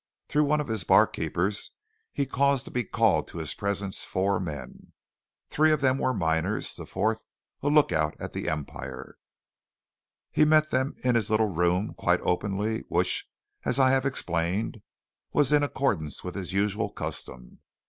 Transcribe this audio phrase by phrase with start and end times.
[0.27, 1.75] Through one of his barkeepers
[2.11, 4.93] he caused to be called to his presence four men.
[5.47, 7.23] Three of them were miners, the fourth
[7.61, 9.19] a lookout at the Empire.
[10.31, 13.29] He met them in his little room, quite openly, which,
[13.63, 14.81] as I have explained,
[15.33, 17.59] was in accordance with his usual custom.